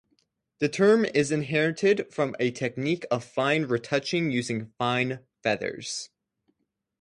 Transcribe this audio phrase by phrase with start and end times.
[0.57, 6.09] The term is inherited from a technique of fine retouching using fine feathers.